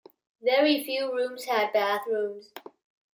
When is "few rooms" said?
0.83-1.43